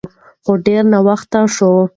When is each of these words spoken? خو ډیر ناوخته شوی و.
خو 0.43 0.51
ډیر 0.65 0.83
ناوخته 0.93 1.39
شوی 1.55 1.71
و. 1.83 1.83